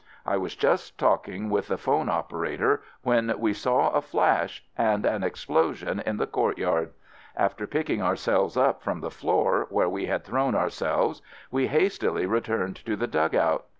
I 0.25 0.35
was 0.35 0.55
just 0.55 0.97
talking 0.97 1.51
with 1.51 1.67
the 1.67 1.77
phone 1.77 2.09
operator 2.09 2.81
when 3.03 3.31
we 3.37 3.53
saw 3.53 3.91
a 3.91 4.01
flash— 4.01 4.63
and 4.75 5.05
an 5.05 5.23
explosion 5.23 5.99
in 5.99 6.17
the 6.17 6.25
courtyard! 6.25 6.93
After 7.35 7.67
picking 7.67 8.01
ourselves 8.01 8.57
up 8.57 8.81
from 8.81 9.01
the 9.01 9.11
floor 9.11 9.67
where 9.69 9.89
we 9.89 10.07
had 10.07 10.23
thrown 10.23 10.55
ourselves, 10.55 11.21
we 11.51 11.67
hastily 11.67 12.25
re 12.25 12.41
turned 12.41 12.77
to 12.77 12.95
the 12.95 13.05
dugout. 13.05 13.65